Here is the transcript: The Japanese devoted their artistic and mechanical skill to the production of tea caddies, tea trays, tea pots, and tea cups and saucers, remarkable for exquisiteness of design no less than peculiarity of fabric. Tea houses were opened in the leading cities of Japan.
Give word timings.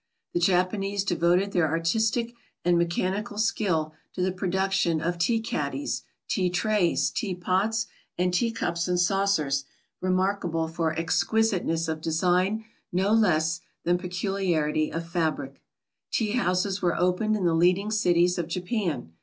The 0.33 0.39
Japanese 0.39 1.03
devoted 1.03 1.51
their 1.51 1.67
artistic 1.67 2.33
and 2.65 2.75
mechanical 2.75 3.37
skill 3.37 3.93
to 4.13 4.23
the 4.23 4.31
production 4.31 4.99
of 4.99 5.19
tea 5.19 5.39
caddies, 5.39 6.01
tea 6.27 6.49
trays, 6.49 7.11
tea 7.11 7.35
pots, 7.35 7.85
and 8.17 8.33
tea 8.33 8.49
cups 8.51 8.87
and 8.87 8.99
saucers, 8.99 9.63
remarkable 10.01 10.67
for 10.67 10.91
exquisiteness 10.97 11.87
of 11.87 12.01
design 12.01 12.65
no 12.91 13.11
less 13.13 13.61
than 13.83 13.99
peculiarity 13.99 14.91
of 14.91 15.07
fabric. 15.07 15.61
Tea 16.11 16.31
houses 16.31 16.81
were 16.81 16.95
opened 16.97 17.35
in 17.35 17.45
the 17.45 17.53
leading 17.53 17.91
cities 17.91 18.39
of 18.39 18.47
Japan. 18.47 19.11